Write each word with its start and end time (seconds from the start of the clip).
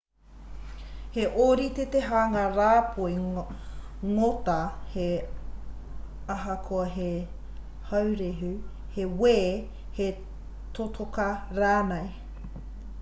he 1.15 1.25
ōrite 1.41 1.83
te 1.95 1.99
hanga 2.05 2.45
rāpoi 2.53 3.09
ngota 3.25 4.55
he 4.93 5.05
ahakoa 6.37 6.87
he 6.95 7.11
haurehu 7.93 8.51
he 8.97 9.05
wē 9.21 9.37
he 10.01 10.09
totoka 10.79 11.29
rānei 11.61 12.11